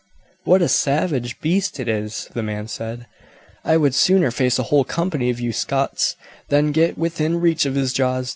[0.45, 3.05] "What a savage beast it is!" the man said;
[3.63, 6.15] "I would sooner face a whole company of you Scots
[6.49, 8.29] than get within reach of his jaws.